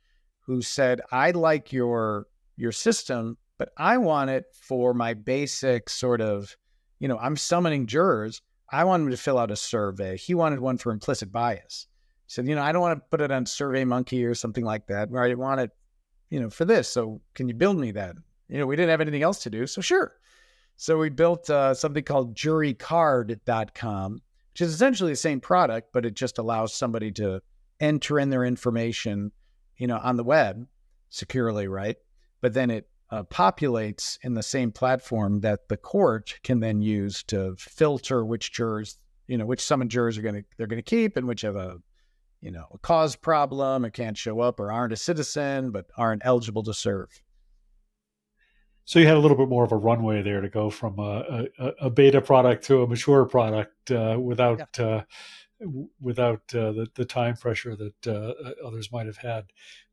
who 0.46 0.62
said, 0.62 1.00
"I 1.10 1.32
like 1.32 1.72
your 1.72 2.26
your 2.56 2.72
system, 2.72 3.36
but 3.58 3.70
I 3.76 3.98
want 3.98 4.30
it 4.30 4.44
for 4.52 4.94
my 4.94 5.14
basic 5.14 5.90
sort 5.90 6.20
of, 6.20 6.56
you 7.00 7.08
know, 7.08 7.18
I'm 7.18 7.36
summoning 7.36 7.86
jurors. 7.86 8.40
I 8.70 8.84
want 8.84 9.02
them 9.02 9.10
to 9.10 9.16
fill 9.16 9.38
out 9.38 9.50
a 9.50 9.56
survey. 9.56 10.16
He 10.16 10.34
wanted 10.34 10.60
one 10.60 10.78
for 10.78 10.92
implicit 10.92 11.32
bias." 11.32 11.88
Said, 12.30 12.46
you 12.46 12.54
know, 12.54 12.62
I 12.62 12.70
don't 12.70 12.80
want 12.80 12.96
to 12.96 13.08
put 13.10 13.20
it 13.20 13.32
on 13.32 13.44
SurveyMonkey 13.44 14.24
or 14.24 14.36
something 14.36 14.64
like 14.64 14.86
that. 14.86 15.10
Where 15.10 15.24
I 15.24 15.34
want 15.34 15.62
it, 15.62 15.72
you 16.28 16.38
know, 16.38 16.48
for 16.48 16.64
this. 16.64 16.88
So 16.88 17.20
can 17.34 17.48
you 17.48 17.54
build 17.54 17.76
me 17.76 17.90
that? 17.90 18.14
You 18.48 18.58
know, 18.58 18.66
we 18.66 18.76
didn't 18.76 18.90
have 18.90 19.00
anything 19.00 19.24
else 19.24 19.42
to 19.42 19.50
do, 19.50 19.66
so 19.66 19.80
sure. 19.80 20.12
So 20.76 20.96
we 20.96 21.08
built 21.08 21.50
uh, 21.50 21.74
something 21.74 22.04
called 22.04 22.36
jurycard.com, 22.36 24.12
which 24.52 24.60
is 24.60 24.72
essentially 24.72 25.10
the 25.10 25.16
same 25.16 25.40
product, 25.40 25.88
but 25.92 26.06
it 26.06 26.14
just 26.14 26.38
allows 26.38 26.72
somebody 26.72 27.10
to 27.12 27.42
enter 27.80 28.20
in 28.20 28.30
their 28.30 28.44
information, 28.44 29.32
you 29.76 29.88
know, 29.88 29.98
on 29.98 30.16
the 30.16 30.24
web 30.24 30.68
securely, 31.08 31.66
right? 31.66 31.96
But 32.40 32.54
then 32.54 32.70
it 32.70 32.88
uh, 33.10 33.24
populates 33.24 34.18
in 34.22 34.34
the 34.34 34.42
same 34.44 34.70
platform 34.70 35.40
that 35.40 35.68
the 35.68 35.76
court 35.76 36.38
can 36.44 36.60
then 36.60 36.80
use 36.80 37.24
to 37.24 37.56
filter 37.58 38.24
which 38.24 38.52
jurors, 38.52 38.98
you 39.26 39.36
know, 39.36 39.46
which 39.46 39.60
summoned 39.60 39.90
jurors 39.90 40.16
are 40.16 40.22
going 40.22 40.36
to 40.36 40.44
they're 40.56 40.68
going 40.68 40.78
to 40.78 40.82
keep 40.82 41.16
and 41.16 41.26
which 41.26 41.40
have 41.40 41.56
a 41.56 41.78
you 42.40 42.50
know, 42.50 42.66
a 42.72 42.78
cause 42.78 43.16
problem 43.16 43.84
or 43.84 43.90
can't 43.90 44.16
show 44.16 44.40
up 44.40 44.60
or 44.60 44.72
aren't 44.72 44.92
a 44.92 44.96
citizen 44.96 45.70
but 45.70 45.86
aren't 45.96 46.22
eligible 46.24 46.62
to 46.62 46.74
serve. 46.74 47.22
So 48.84 48.98
you 48.98 49.06
had 49.06 49.16
a 49.16 49.20
little 49.20 49.36
bit 49.36 49.48
more 49.48 49.64
of 49.64 49.72
a 49.72 49.76
runway 49.76 50.22
there 50.22 50.40
to 50.40 50.48
go 50.48 50.70
from 50.70 50.98
a, 50.98 51.46
a, 51.58 51.66
a 51.82 51.90
beta 51.90 52.20
product 52.20 52.64
to 52.64 52.82
a 52.82 52.86
mature 52.86 53.24
product 53.24 53.90
uh, 53.90 54.16
without 54.20 54.68
yeah. 54.78 54.84
uh, 54.84 55.02
without 56.00 56.42
uh, 56.54 56.72
the, 56.72 56.88
the 56.94 57.04
time 57.04 57.36
pressure 57.36 57.76
that 57.76 58.06
uh, 58.06 58.32
others 58.66 58.90
might 58.90 59.06
have 59.06 59.18
had. 59.18 59.44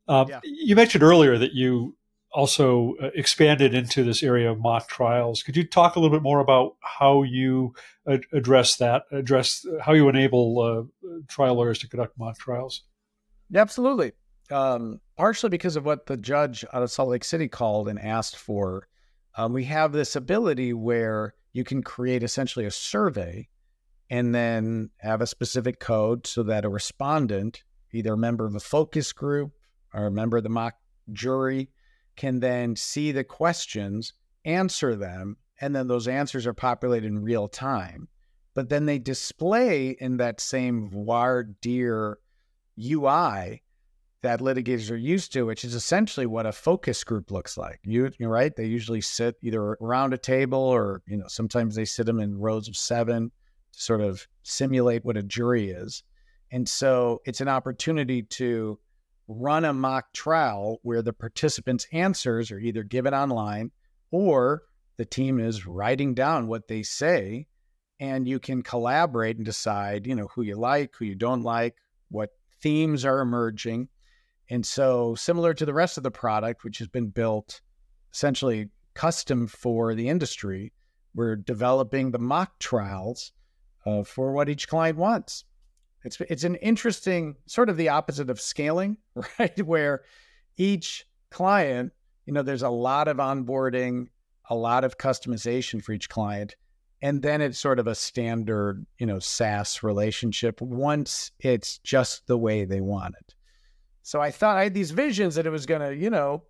Um, 0.08 0.28
yeah. 0.28 0.40
You 0.42 0.74
mentioned 0.74 1.04
earlier 1.04 1.36
that 1.36 1.52
you 1.52 1.97
also 2.38 2.94
uh, 3.02 3.10
expanded 3.16 3.74
into 3.74 4.04
this 4.04 4.22
area 4.22 4.48
of 4.48 4.60
mock 4.60 4.88
trials. 4.88 5.42
Could 5.42 5.56
you 5.56 5.66
talk 5.66 5.96
a 5.96 6.00
little 6.00 6.16
bit 6.16 6.22
more 6.22 6.38
about 6.38 6.76
how 6.82 7.24
you 7.24 7.74
ad- 8.08 8.26
address 8.32 8.76
that, 8.76 9.02
address 9.10 9.66
how 9.80 9.92
you 9.92 10.08
enable 10.08 10.60
uh, 10.60 11.08
trial 11.26 11.56
lawyers 11.56 11.80
to 11.80 11.88
conduct 11.88 12.16
mock 12.16 12.38
trials? 12.38 12.84
Absolutely. 13.52 14.12
Um, 14.52 15.00
partially 15.16 15.50
because 15.50 15.74
of 15.74 15.84
what 15.84 16.06
the 16.06 16.16
judge 16.16 16.64
out 16.72 16.84
of 16.84 16.92
Salt 16.92 17.08
Lake 17.08 17.24
City 17.24 17.48
called 17.48 17.88
and 17.88 17.98
asked 17.98 18.36
for. 18.36 18.86
Um, 19.36 19.52
we 19.52 19.64
have 19.64 19.90
this 19.90 20.14
ability 20.14 20.72
where 20.72 21.34
you 21.52 21.64
can 21.64 21.82
create 21.82 22.22
essentially 22.22 22.66
a 22.66 22.70
survey 22.70 23.48
and 24.10 24.32
then 24.32 24.90
have 24.98 25.20
a 25.20 25.26
specific 25.26 25.80
code 25.80 26.24
so 26.24 26.44
that 26.44 26.64
a 26.64 26.68
respondent, 26.68 27.64
either 27.92 28.12
a 28.12 28.16
member 28.16 28.46
of 28.46 28.54
a 28.54 28.60
focus 28.60 29.12
group 29.12 29.50
or 29.92 30.06
a 30.06 30.10
member 30.12 30.36
of 30.36 30.44
the 30.44 30.48
mock 30.48 30.74
jury, 31.12 31.70
can 32.18 32.40
then 32.40 32.76
see 32.76 33.12
the 33.12 33.24
questions, 33.24 34.12
answer 34.44 34.94
them, 34.94 35.38
and 35.60 35.74
then 35.74 35.86
those 35.86 36.06
answers 36.06 36.46
are 36.46 36.52
populated 36.52 37.06
in 37.06 37.22
real 37.22 37.48
time. 37.48 38.08
But 38.54 38.68
then 38.68 38.86
they 38.86 38.98
display 38.98 39.96
in 39.98 40.18
that 40.18 40.40
same 40.40 40.90
voir 40.90 41.44
dire 41.44 42.18
UI 42.78 43.62
that 44.22 44.40
litigators 44.40 44.90
are 44.90 44.96
used 44.96 45.32
to, 45.32 45.44
which 45.44 45.64
is 45.64 45.74
essentially 45.74 46.26
what 46.26 46.44
a 46.44 46.52
focus 46.52 47.04
group 47.04 47.30
looks 47.30 47.56
like. 47.56 47.78
You, 47.84 48.10
you're 48.18 48.28
right; 48.28 48.54
they 48.54 48.66
usually 48.66 49.00
sit 49.00 49.36
either 49.42 49.60
around 49.80 50.12
a 50.12 50.18
table, 50.18 50.58
or 50.58 51.02
you 51.06 51.16
know, 51.16 51.28
sometimes 51.28 51.76
they 51.76 51.84
sit 51.84 52.06
them 52.06 52.18
in 52.18 52.38
rows 52.38 52.68
of 52.68 52.76
seven 52.76 53.30
to 53.72 53.80
sort 53.80 54.00
of 54.00 54.26
simulate 54.42 55.04
what 55.04 55.16
a 55.16 55.22
jury 55.22 55.70
is. 55.70 56.02
And 56.50 56.68
so, 56.68 57.22
it's 57.26 57.40
an 57.40 57.48
opportunity 57.48 58.22
to 58.22 58.80
run 59.28 59.64
a 59.64 59.72
mock 59.72 60.12
trial 60.12 60.78
where 60.82 61.02
the 61.02 61.12
participants' 61.12 61.86
answers 61.92 62.50
are 62.50 62.58
either 62.58 62.82
given 62.82 63.14
online 63.14 63.70
or 64.10 64.62
the 64.96 65.04
team 65.04 65.38
is 65.38 65.66
writing 65.66 66.14
down 66.14 66.48
what 66.48 66.66
they 66.66 66.82
say 66.82 67.46
and 68.00 68.26
you 68.26 68.38
can 68.38 68.62
collaborate 68.62 69.36
and 69.36 69.44
decide, 69.44 70.06
you 70.06 70.14
know, 70.14 70.28
who 70.28 70.42
you 70.42 70.56
like, 70.56 70.94
who 70.96 71.04
you 71.04 71.14
don't 71.14 71.42
like, 71.42 71.76
what 72.10 72.30
themes 72.62 73.04
are 73.04 73.20
emerging. 73.20 73.88
And 74.50 74.64
so 74.64 75.14
similar 75.14 75.52
to 75.54 75.66
the 75.66 75.74
rest 75.74 75.98
of 75.98 76.04
the 76.04 76.10
product 76.10 76.64
which 76.64 76.78
has 76.78 76.88
been 76.88 77.08
built 77.08 77.60
essentially 78.12 78.70
custom 78.94 79.46
for 79.46 79.94
the 79.94 80.08
industry, 80.08 80.72
we're 81.14 81.36
developing 81.36 82.10
the 82.10 82.18
mock 82.18 82.58
trials 82.58 83.32
uh, 83.84 84.02
for 84.04 84.32
what 84.32 84.48
each 84.48 84.68
client 84.68 84.96
wants. 84.96 85.44
It's 86.04 86.20
it's 86.20 86.44
an 86.44 86.54
interesting 86.56 87.36
sort 87.46 87.68
of 87.68 87.76
the 87.76 87.88
opposite 87.88 88.30
of 88.30 88.40
scaling, 88.40 88.98
right? 89.38 89.60
Where 89.64 90.02
each 90.56 91.06
client, 91.30 91.92
you 92.26 92.32
know, 92.32 92.42
there's 92.42 92.62
a 92.62 92.68
lot 92.68 93.08
of 93.08 93.16
onboarding, 93.18 94.08
a 94.48 94.54
lot 94.54 94.84
of 94.84 94.98
customization 94.98 95.82
for 95.82 95.92
each 95.92 96.08
client, 96.08 96.56
and 97.02 97.22
then 97.22 97.40
it's 97.40 97.58
sort 97.58 97.78
of 97.78 97.86
a 97.86 97.94
standard, 97.94 98.84
you 98.98 99.06
know, 99.06 99.18
SaaS 99.18 99.82
relationship 99.82 100.60
once 100.60 101.30
it's 101.40 101.78
just 101.78 102.26
the 102.26 102.38
way 102.38 102.64
they 102.64 102.80
want 102.80 103.14
it. 103.20 103.34
So 104.02 104.20
I 104.20 104.30
thought 104.30 104.56
I 104.56 104.64
had 104.64 104.74
these 104.74 104.90
visions 104.90 105.34
that 105.34 105.46
it 105.46 105.50
was 105.50 105.66
going 105.66 105.82
to, 105.82 105.94
you 105.94 106.10
know, 106.10 106.44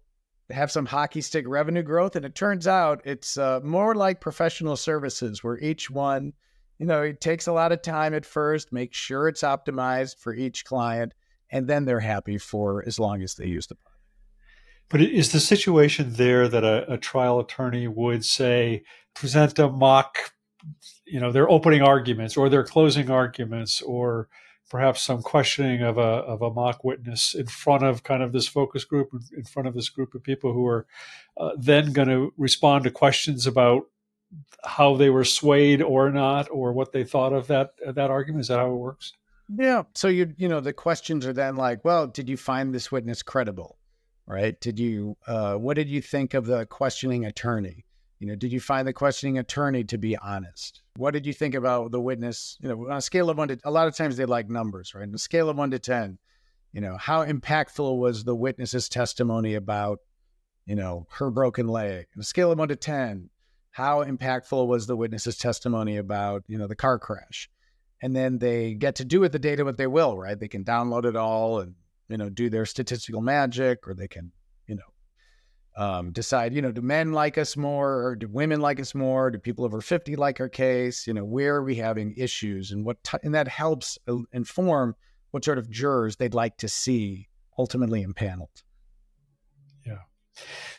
have 0.50 0.70
some 0.70 0.86
hockey 0.86 1.20
stick 1.20 1.44
revenue 1.46 1.82
growth, 1.82 2.16
and 2.16 2.24
it 2.24 2.34
turns 2.34 2.66
out 2.66 3.02
it's 3.04 3.36
uh, 3.36 3.60
more 3.62 3.94
like 3.94 4.20
professional 4.20 4.76
services, 4.76 5.44
where 5.44 5.58
each 5.58 5.90
one 5.90 6.32
you 6.78 6.86
know, 6.86 7.02
it 7.02 7.20
takes 7.20 7.46
a 7.46 7.52
lot 7.52 7.72
of 7.72 7.82
time 7.82 8.14
at 8.14 8.24
first, 8.24 8.72
make 8.72 8.94
sure 8.94 9.28
it's 9.28 9.42
optimized 9.42 10.18
for 10.18 10.34
each 10.34 10.64
client, 10.64 11.12
and 11.50 11.66
then 11.66 11.84
they're 11.84 12.00
happy 12.00 12.38
for 12.38 12.84
as 12.86 12.98
long 12.98 13.22
as 13.22 13.34
they 13.34 13.46
use 13.46 13.66
the 13.66 13.74
product. 13.74 13.98
But 14.88 15.02
is 15.02 15.32
the 15.32 15.40
situation 15.40 16.14
there 16.14 16.48
that 16.48 16.64
a, 16.64 16.92
a 16.92 16.96
trial 16.96 17.40
attorney 17.40 17.88
would 17.88 18.24
say, 18.24 18.84
present 19.14 19.58
a 19.58 19.68
mock, 19.68 20.16
you 21.04 21.20
know, 21.20 21.32
their 21.32 21.50
opening 21.50 21.82
arguments 21.82 22.36
or 22.36 22.48
their 22.48 22.64
closing 22.64 23.10
arguments 23.10 23.82
or 23.82 24.28
perhaps 24.70 25.02
some 25.02 25.22
questioning 25.22 25.82
of 25.82 25.98
a 25.98 26.00
of 26.00 26.42
a 26.42 26.50
mock 26.50 26.84
witness 26.84 27.34
in 27.34 27.46
front 27.46 27.82
of 27.82 28.02
kind 28.02 28.22
of 28.22 28.32
this 28.32 28.46
focus 28.46 28.84
group 28.84 29.08
in 29.36 29.44
front 29.44 29.66
of 29.66 29.74
this 29.74 29.88
group 29.88 30.14
of 30.14 30.22
people 30.22 30.52
who 30.52 30.66
are 30.66 30.86
uh, 31.38 31.50
then 31.58 31.92
going 31.92 32.08
to 32.08 32.32
respond 32.36 32.84
to 32.84 32.90
questions 32.90 33.46
about 33.46 33.84
how 34.64 34.96
they 34.96 35.10
were 35.10 35.24
swayed 35.24 35.82
or 35.82 36.10
not, 36.10 36.48
or 36.50 36.72
what 36.72 36.92
they 36.92 37.04
thought 37.04 37.32
of 37.32 37.46
that 37.48 37.72
that 37.86 38.10
argument? 38.10 38.42
Is 38.42 38.48
that 38.48 38.58
how 38.58 38.72
it 38.72 38.76
works? 38.76 39.12
Yeah. 39.48 39.84
So 39.94 40.08
you 40.08 40.34
you 40.36 40.48
know 40.48 40.60
the 40.60 40.72
questions 40.72 41.26
are 41.26 41.32
then 41.32 41.56
like, 41.56 41.84
well, 41.84 42.06
did 42.06 42.28
you 42.28 42.36
find 42.36 42.74
this 42.74 42.92
witness 42.92 43.22
credible? 43.22 43.78
Right? 44.26 44.60
Did 44.60 44.78
you 44.78 45.16
uh, 45.26 45.54
what 45.54 45.74
did 45.74 45.88
you 45.88 46.02
think 46.02 46.34
of 46.34 46.46
the 46.46 46.66
questioning 46.66 47.24
attorney? 47.24 47.86
You 48.18 48.26
know, 48.26 48.34
did 48.34 48.52
you 48.52 48.60
find 48.60 48.86
the 48.86 48.92
questioning 48.92 49.38
attorney 49.38 49.84
to 49.84 49.96
be 49.96 50.16
honest? 50.16 50.82
What 50.96 51.12
did 51.12 51.24
you 51.24 51.32
think 51.32 51.54
about 51.54 51.92
the 51.92 52.00
witness? 52.00 52.58
You 52.60 52.68
know, 52.68 52.90
on 52.90 52.96
a 52.96 53.00
scale 53.00 53.30
of 53.30 53.38
one 53.38 53.48
to 53.48 53.58
a 53.64 53.70
lot 53.70 53.86
of 53.86 53.96
times 53.96 54.16
they 54.16 54.26
like 54.26 54.50
numbers, 54.50 54.94
right? 54.94 55.08
On 55.08 55.14
a 55.14 55.18
scale 55.18 55.48
of 55.48 55.56
one 55.56 55.70
to 55.70 55.78
ten, 55.78 56.18
you 56.72 56.80
know, 56.80 56.96
how 56.98 57.24
impactful 57.24 57.96
was 57.98 58.24
the 58.24 58.34
witness's 58.34 58.88
testimony 58.88 59.54
about, 59.54 60.00
you 60.66 60.74
know, 60.74 61.06
her 61.12 61.30
broken 61.30 61.68
leg? 61.68 62.06
On 62.16 62.20
a 62.20 62.24
scale 62.24 62.52
of 62.52 62.58
one 62.58 62.68
to 62.68 62.76
ten, 62.76 63.30
how 63.78 64.02
impactful 64.02 64.66
was 64.66 64.88
the 64.88 64.96
witness's 64.96 65.38
testimony 65.38 65.98
about 65.98 66.42
you 66.48 66.58
know 66.58 66.66
the 66.66 66.74
car 66.74 66.98
crash? 66.98 67.48
And 68.02 68.14
then 68.14 68.38
they 68.38 68.74
get 68.74 68.96
to 68.96 69.04
do 69.04 69.20
with 69.20 69.30
the 69.30 69.38
data 69.38 69.64
what 69.64 69.76
they 69.76 69.86
will 69.86 70.18
right? 70.18 70.38
They 70.38 70.48
can 70.48 70.64
download 70.64 71.04
it 71.04 71.14
all 71.14 71.60
and 71.60 71.76
you 72.08 72.16
know 72.16 72.28
do 72.28 72.50
their 72.50 72.66
statistical 72.66 73.20
magic 73.20 73.86
or 73.86 73.94
they 73.94 74.08
can 74.08 74.32
you 74.66 74.74
know 74.74 74.90
um, 75.76 76.10
decide 76.10 76.54
you 76.54 76.60
know 76.60 76.72
do 76.72 76.82
men 76.82 77.12
like 77.12 77.38
us 77.38 77.56
more 77.56 78.04
or 78.04 78.16
do 78.16 78.26
women 78.26 78.60
like 78.60 78.80
us 78.80 78.96
more? 78.96 79.30
Do 79.30 79.38
people 79.38 79.64
over 79.64 79.80
50 79.80 80.16
like 80.16 80.40
our 80.40 80.48
case? 80.48 81.06
You 81.06 81.14
know 81.14 81.24
where 81.24 81.54
are 81.54 81.62
we 81.62 81.76
having 81.76 82.14
issues? 82.16 82.72
And 82.72 82.84
what 82.84 83.04
t- 83.04 83.18
and 83.22 83.32
that 83.36 83.46
helps 83.46 83.96
uh, 84.08 84.16
inform 84.32 84.96
what 85.30 85.44
sort 85.44 85.58
of 85.58 85.70
jurors 85.70 86.16
they'd 86.16 86.34
like 86.34 86.56
to 86.56 86.68
see 86.68 87.28
ultimately 87.56 88.02
impaneled 88.02 88.64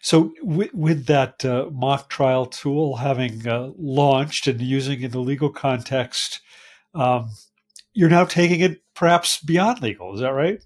so, 0.01 0.33
with, 0.41 0.73
with 0.73 1.05
that 1.07 1.43
uh, 1.43 1.69
mock 1.71 2.09
trial 2.09 2.45
tool 2.45 2.97
having 2.97 3.47
uh, 3.47 3.71
launched 3.77 4.47
and 4.47 4.61
using 4.61 5.01
in 5.01 5.11
the 5.11 5.19
legal 5.19 5.49
context, 5.49 6.39
um, 6.93 7.29
you're 7.93 8.09
now 8.09 8.25
taking 8.25 8.61
it 8.61 8.81
perhaps 8.95 9.41
beyond 9.41 9.81
legal. 9.81 10.13
Is 10.13 10.21
that 10.21 10.29
right? 10.29 10.63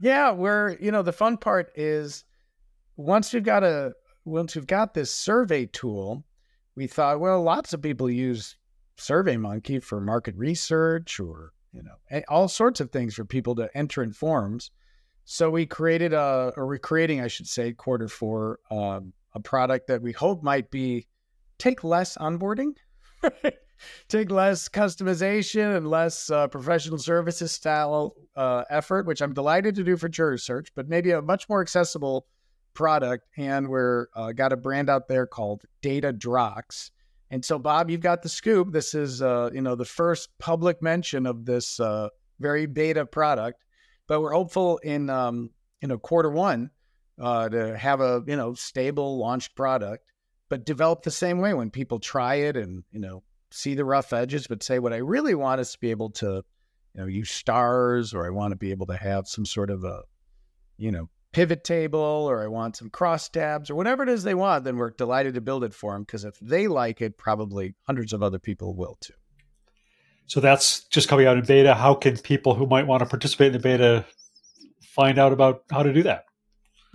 Yeah, 0.00 0.32
we're 0.32 0.76
you 0.80 0.90
know 0.90 1.02
the 1.02 1.12
fun 1.12 1.36
part 1.36 1.70
is 1.76 2.24
once 2.96 3.32
we've 3.32 3.44
got 3.44 3.62
a 3.62 3.92
once 4.24 4.54
we've 4.54 4.66
got 4.66 4.94
this 4.94 5.14
survey 5.14 5.66
tool, 5.66 6.24
we 6.74 6.86
thought 6.86 7.20
well 7.20 7.42
lots 7.42 7.72
of 7.72 7.82
people 7.82 8.10
use 8.10 8.56
SurveyMonkey 8.98 9.82
for 9.82 10.00
market 10.00 10.34
research 10.36 11.20
or 11.20 11.52
you 11.72 11.82
know 11.82 12.22
all 12.28 12.48
sorts 12.48 12.80
of 12.80 12.90
things 12.90 13.14
for 13.14 13.24
people 13.24 13.54
to 13.56 13.68
enter 13.74 14.02
in 14.02 14.12
forms. 14.12 14.70
So 15.24 15.50
we 15.50 15.66
created 15.66 16.12
a, 16.12 16.52
or 16.56 16.66
we're 16.66 16.78
creating, 16.78 17.20
I 17.20 17.28
should 17.28 17.46
say, 17.46 17.72
quarter 17.72 18.08
four, 18.08 18.58
um, 18.70 19.12
a 19.34 19.40
product 19.40 19.86
that 19.86 20.02
we 20.02 20.12
hope 20.12 20.42
might 20.42 20.70
be 20.70 21.06
take 21.58 21.84
less 21.84 22.16
onboarding, 22.16 22.74
take 24.08 24.30
less 24.30 24.68
customization 24.68 25.76
and 25.76 25.88
less 25.88 26.28
uh, 26.28 26.48
professional 26.48 26.98
services 26.98 27.52
style 27.52 28.14
uh, 28.36 28.64
effort, 28.68 29.06
which 29.06 29.22
I'm 29.22 29.32
delighted 29.32 29.74
to 29.76 29.84
do 29.84 29.96
for 29.96 30.08
Jury 30.08 30.38
Search, 30.38 30.74
but 30.74 30.88
maybe 30.88 31.12
a 31.12 31.22
much 31.22 31.48
more 31.48 31.60
accessible 31.60 32.26
product. 32.74 33.28
And 33.36 33.68
we're 33.68 34.08
uh, 34.14 34.32
got 34.32 34.52
a 34.52 34.56
brand 34.56 34.90
out 34.90 35.08
there 35.08 35.26
called 35.26 35.62
Data 35.82 36.12
Drox. 36.12 36.90
And 37.30 37.44
so, 37.44 37.58
Bob, 37.58 37.90
you've 37.90 38.00
got 38.00 38.22
the 38.22 38.28
scoop. 38.28 38.72
This 38.72 38.94
is, 38.94 39.22
uh, 39.22 39.50
you 39.54 39.62
know, 39.62 39.74
the 39.74 39.86
first 39.86 40.28
public 40.38 40.82
mention 40.82 41.26
of 41.26 41.46
this 41.46 41.80
uh, 41.80 42.08
very 42.40 42.66
beta 42.66 43.06
product 43.06 43.62
but 44.12 44.20
we're 44.20 44.34
hopeful 44.34 44.76
in 44.76 45.08
um, 45.08 45.48
you 45.80 45.96
quarter 45.96 46.28
one 46.28 46.70
uh, 47.18 47.48
to 47.48 47.78
have 47.78 48.02
a 48.02 48.22
you 48.26 48.36
know 48.36 48.52
stable 48.52 49.16
launched 49.16 49.56
product, 49.56 50.04
but 50.50 50.66
develop 50.66 51.02
the 51.02 51.10
same 51.10 51.38
way 51.38 51.54
when 51.54 51.70
people 51.70 51.98
try 51.98 52.34
it 52.34 52.54
and 52.54 52.84
you 52.90 53.00
know 53.00 53.22
see 53.50 53.74
the 53.74 53.86
rough 53.86 54.12
edges, 54.12 54.46
but 54.46 54.62
say 54.62 54.78
what 54.78 54.92
I 54.92 54.98
really 54.98 55.34
want 55.34 55.62
is 55.62 55.72
to 55.72 55.80
be 55.80 55.90
able 55.90 56.10
to 56.10 56.44
you 56.94 57.00
know 57.00 57.06
use 57.06 57.30
stars 57.30 58.12
or 58.12 58.26
I 58.26 58.28
want 58.28 58.52
to 58.52 58.56
be 58.56 58.70
able 58.70 58.84
to 58.88 58.96
have 58.98 59.26
some 59.28 59.46
sort 59.46 59.70
of 59.70 59.82
a 59.82 60.02
you 60.76 60.92
know 60.92 61.08
pivot 61.32 61.64
table 61.64 61.98
or 61.98 62.44
I 62.44 62.48
want 62.48 62.76
some 62.76 62.90
cross 62.90 63.30
tabs 63.30 63.70
or 63.70 63.76
whatever 63.76 64.02
it 64.02 64.10
is 64.10 64.24
they 64.24 64.34
want, 64.34 64.64
then 64.64 64.76
we're 64.76 64.90
delighted 64.90 65.32
to 65.36 65.40
build 65.40 65.64
it 65.64 65.72
for 65.72 65.94
them 65.94 66.02
because 66.02 66.26
if 66.26 66.38
they 66.38 66.68
like 66.68 67.00
it, 67.00 67.16
probably 67.16 67.76
hundreds 67.86 68.12
of 68.12 68.22
other 68.22 68.38
people 68.38 68.76
will 68.76 68.98
too. 69.00 69.14
So 70.26 70.40
that's 70.40 70.84
just 70.84 71.08
coming 71.08 71.26
out 71.26 71.36
in 71.36 71.44
beta. 71.44 71.74
How 71.74 71.94
can 71.94 72.16
people 72.16 72.54
who 72.54 72.66
might 72.66 72.86
want 72.86 73.00
to 73.00 73.06
participate 73.06 73.48
in 73.48 73.52
the 73.54 73.58
beta 73.58 74.04
find 74.82 75.18
out 75.18 75.32
about 75.32 75.64
how 75.70 75.82
to 75.82 75.92
do 75.92 76.02
that? 76.04 76.24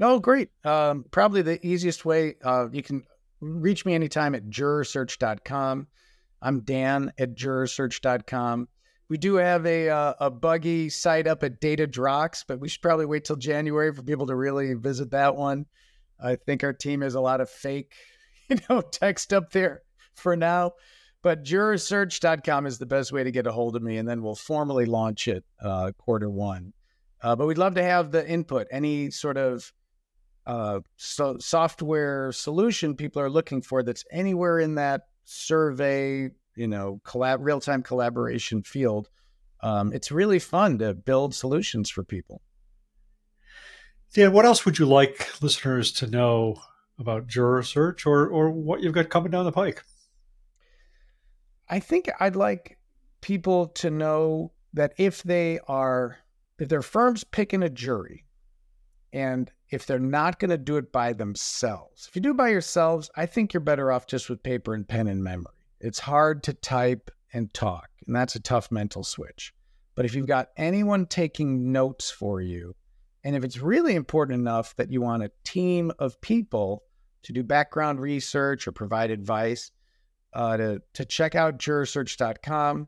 Oh, 0.01 0.19
great. 0.19 0.49
Um, 0.63 1.05
probably 1.11 1.41
the 1.41 1.65
easiest 1.65 2.05
way 2.05 2.35
uh, 2.43 2.67
you 2.71 2.83
can 2.83 3.03
reach 3.39 3.85
me 3.85 3.93
anytime 3.93 4.35
at 4.35 4.49
jurorsearch.com. 4.49 5.87
I'm 6.41 6.59
Dan 6.61 7.11
at 7.17 7.35
jurorsearch.com. 7.35 8.67
We 9.09 9.17
do 9.17 9.35
have 9.35 9.65
a 9.65 9.89
uh, 9.89 10.13
a 10.19 10.29
buggy 10.29 10.89
site 10.89 11.27
up 11.27 11.43
at 11.43 11.61
DataDrox, 11.61 12.43
but 12.47 12.59
we 12.59 12.67
should 12.67 12.81
probably 12.81 13.05
wait 13.05 13.23
till 13.23 13.37
January 13.37 13.93
for 13.93 14.03
people 14.03 14.27
to 14.27 14.35
really 14.35 14.73
visit 14.73 15.11
that 15.11 15.35
one. 15.35 15.65
I 16.21 16.35
think 16.35 16.63
our 16.63 16.73
team 16.73 17.01
has 17.01 17.15
a 17.15 17.21
lot 17.21 17.41
of 17.41 17.49
fake, 17.49 17.93
you 18.49 18.57
know, 18.69 18.81
text 18.81 19.33
up 19.33 19.51
there 19.51 19.83
for 20.13 20.35
now. 20.35 20.73
But 21.23 21.43
jurorsearch.com 21.43 22.65
is 22.65 22.77
the 22.77 22.85
best 22.85 23.11
way 23.11 23.23
to 23.23 23.31
get 23.31 23.47
a 23.47 23.51
hold 23.51 23.75
of 23.75 23.81
me, 23.81 23.97
and 23.97 24.07
then 24.07 24.21
we'll 24.21 24.35
formally 24.35 24.85
launch 24.85 25.27
it 25.27 25.43
uh, 25.61 25.91
quarter 25.97 26.29
one. 26.29 26.73
Uh, 27.21 27.35
but 27.35 27.47
we'd 27.47 27.57
love 27.57 27.75
to 27.75 27.83
have 27.83 28.11
the 28.11 28.27
input, 28.27 28.67
any 28.71 29.09
sort 29.09 29.37
of 29.37 29.73
uh, 30.45 30.79
so 30.95 31.37
software 31.39 32.31
solution 32.31 32.95
people 32.95 33.21
are 33.21 33.29
looking 33.29 33.61
for 33.61 33.83
that's 33.83 34.05
anywhere 34.11 34.59
in 34.59 34.75
that 34.75 35.01
survey, 35.25 36.29
you 36.55 36.67
know, 36.67 37.01
collab 37.03 37.39
real 37.41 37.59
time 37.59 37.83
collaboration 37.83 38.63
field. 38.63 39.09
Um, 39.61 39.91
it's 39.91 40.11
really 40.11 40.39
fun 40.39 40.77
to 40.77 40.93
build 40.93 41.35
solutions 41.35 41.89
for 41.89 42.03
people. 42.03 42.41
Dan, 44.13 44.31
what 44.31 44.45
else 44.45 44.65
would 44.65 44.79
you 44.79 44.85
like 44.85 45.41
listeners 45.41 45.91
to 45.93 46.07
know 46.07 46.61
about 46.97 47.27
Juror 47.27 47.63
Search 47.63 48.05
or 48.05 48.27
or 48.27 48.49
what 48.49 48.81
you've 48.81 48.93
got 48.93 49.09
coming 49.09 49.31
down 49.31 49.45
the 49.45 49.51
pike? 49.51 49.83
I 51.69 51.79
think 51.79 52.09
I'd 52.19 52.35
like 52.35 52.77
people 53.21 53.67
to 53.67 53.89
know 53.89 54.51
that 54.73 54.93
if 54.97 55.23
they 55.23 55.59
are 55.67 56.17
if 56.59 56.69
their 56.69 56.81
firm's 56.81 57.23
picking 57.23 57.61
a 57.61 57.69
jury 57.69 58.25
and 59.13 59.51
if 59.69 59.85
they're 59.85 59.99
not 59.99 60.39
going 60.39 60.49
to 60.49 60.57
do 60.57 60.77
it 60.77 60.91
by 60.91 61.13
themselves. 61.13 62.07
If 62.07 62.15
you 62.15 62.21
do 62.21 62.31
it 62.31 62.37
by 62.37 62.49
yourselves, 62.49 63.09
I 63.15 63.25
think 63.25 63.53
you're 63.53 63.61
better 63.61 63.91
off 63.91 64.07
just 64.07 64.29
with 64.29 64.43
paper 64.43 64.73
and 64.73 64.87
pen 64.87 65.07
and 65.07 65.23
memory. 65.23 65.53
It's 65.79 65.99
hard 65.99 66.43
to 66.43 66.53
type 66.53 67.11
and 67.33 67.53
talk, 67.53 67.89
and 68.05 68.15
that's 68.15 68.35
a 68.35 68.39
tough 68.39 68.71
mental 68.71 69.03
switch. 69.03 69.53
But 69.95 70.05
if 70.05 70.15
you've 70.15 70.27
got 70.27 70.49
anyone 70.57 71.05
taking 71.05 71.71
notes 71.71 72.09
for 72.09 72.41
you, 72.41 72.75
and 73.23 73.35
if 73.35 73.43
it's 73.43 73.59
really 73.59 73.95
important 73.95 74.39
enough 74.39 74.75
that 74.77 74.91
you 74.91 75.01
want 75.01 75.23
a 75.23 75.31
team 75.43 75.91
of 75.99 76.19
people 76.21 76.83
to 77.23 77.33
do 77.33 77.43
background 77.43 77.99
research 77.99 78.67
or 78.67 78.71
provide 78.71 79.11
advice, 79.11 79.71
uh, 80.33 80.57
to, 80.57 80.81
to 80.93 81.05
check 81.05 81.35
out 81.35 81.57
jurorsearch.com. 81.57 82.87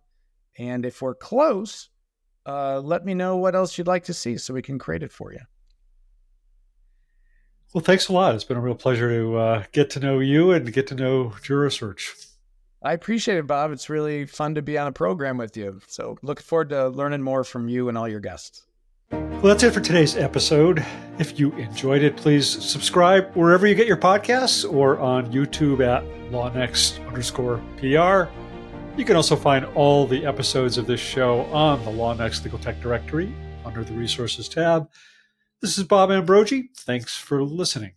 And 0.58 0.86
if 0.86 1.02
we're 1.02 1.16
close, 1.16 1.90
uh, 2.46 2.80
let 2.80 3.06
me 3.06 3.14
know 3.14 3.38
what 3.38 3.56
else 3.56 3.78
you'd 3.78 3.88
like 3.88 4.06
to 4.06 4.14
see 4.14 4.38
so 4.38 4.54
we 4.54 4.62
can 4.62 4.80
create 4.80 5.04
it 5.04 5.12
for 5.12 5.32
you. 5.32 5.40
Well, 7.74 7.84
thanks 7.84 8.08
a 8.08 8.14
lot. 8.14 8.34
It's 8.34 8.44
been 8.44 8.58
a 8.58 8.62
real 8.62 8.76
pleasure 8.76 9.10
to 9.10 9.38
uh, 9.38 9.64
get 9.72 9.92
to 9.92 10.00
know 10.00 10.20
you 10.20 10.52
and 10.52 10.74
get 10.74 10.88
to 10.88 10.96
know 10.96 11.36
Juror 11.44 11.70
Search. 11.70 12.16
I 12.82 12.94
appreciate 12.94 13.38
it, 13.38 13.46
Bob. 13.46 13.72
It's 13.72 13.90
really 13.90 14.26
fun 14.26 14.56
to 14.56 14.62
be 14.62 14.78
on 14.78 14.88
a 14.88 14.92
program 14.92 15.38
with 15.38 15.56
you. 15.56 15.82
So, 15.88 16.18
looking 16.24 16.44
forward 16.44 16.70
to 16.70 16.88
learning 16.88 17.22
more 17.22 17.44
from 17.44 17.68
you 17.68 17.90
and 17.90 17.98
all 17.98 18.08
your 18.08 18.22
guests. 18.22 18.66
Well, 19.12 19.42
that's 19.42 19.64
it 19.64 19.74
for 19.74 19.80
today's 19.80 20.18
episode. 20.18 20.86
If 21.18 21.40
you 21.40 21.52
enjoyed 21.54 22.04
it, 22.04 22.18
please 22.18 22.48
subscribe 22.48 23.34
wherever 23.36 23.66
you 23.66 23.74
get 23.74 23.88
your 23.88 23.98
podcasts 23.98 24.70
or 24.70 25.00
on 25.00 25.32
YouTube 25.32 25.80
at 25.80 26.04
LawNext 26.32 27.06
underscore 27.08 27.58
PR. 27.78 28.32
You 28.98 29.06
can 29.06 29.16
also 29.16 29.36
find 29.36 29.66
all 29.76 30.06
the 30.06 30.26
episodes 30.26 30.78
of 30.78 30.88
this 30.88 31.00
show 31.00 31.42
on 31.54 31.84
the 31.86 31.92
LawNext 31.92 32.44
Legal 32.44 32.60
Tech 32.60 32.82
Directory 32.82 33.34
under 33.66 33.84
the 33.84 33.94
Resources 33.94 34.50
tab. 34.50 34.90
This 35.62 35.78
is 35.78 35.86
Bob 35.86 36.10
Ambrogi. 36.10 36.70
Thanks 36.76 37.16
for 37.16 37.44
listening. 37.44 37.94